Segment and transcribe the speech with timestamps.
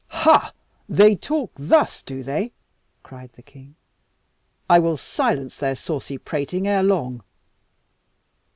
[0.07, 0.51] "Ha!
[0.89, 2.53] they talk thus, do they?"
[3.03, 3.75] cried the king.
[4.67, 7.21] "I will silence their saucy prating ere long.